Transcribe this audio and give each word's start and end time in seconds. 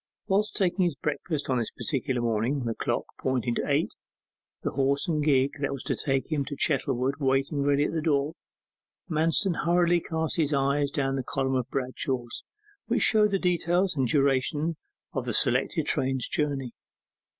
Whilst 0.25 0.55
taking 0.55 0.83
his 0.85 0.95
breakfast 0.95 1.47
on 1.47 1.59
this 1.59 1.69
particular 1.69 2.21
morning, 2.23 2.63
the 2.65 2.73
clock 2.73 3.05
pointing 3.19 3.53
to 3.53 3.67
eight, 3.69 3.91
the 4.63 4.71
horse 4.71 5.07
and 5.07 5.23
gig 5.23 5.51
that 5.59 5.71
was 5.71 5.83
to 5.83 5.95
take 5.95 6.31
him 6.31 6.43
to 6.45 6.55
Chettlewood 6.57 7.17
waiting 7.19 7.61
ready 7.61 7.83
at 7.83 7.93
the 7.93 8.01
door, 8.01 8.33
Manston 9.07 9.53
hurriedly 9.57 9.99
cast 9.99 10.37
his 10.37 10.53
eyes 10.55 10.89
down 10.89 11.17
the 11.17 11.23
column 11.23 11.53
of 11.53 11.69
Bradshaw 11.69 12.25
which 12.87 13.03
showed 13.03 13.29
the 13.29 13.37
details 13.37 13.95
and 13.95 14.07
duration 14.07 14.75
of 15.13 15.25
the 15.25 15.33
selected 15.33 15.85
train's 15.85 16.27
journey. 16.27 16.73